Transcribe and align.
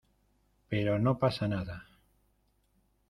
pero 0.67 0.97
no 0.97 1.19
pasa 1.19 1.47
nada. 1.47 1.87